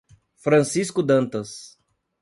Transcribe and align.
Francisco 0.33 1.03
Dantas 1.03 1.77